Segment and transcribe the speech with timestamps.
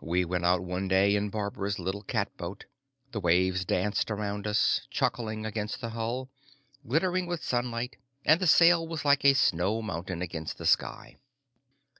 [0.00, 2.64] We went out one day in Barbara's little catboat.
[3.12, 6.28] The waves danced around us, chuckling against the hull,
[6.84, 11.18] glittering with sunlight, and the sail was like a snow mountain against the sky.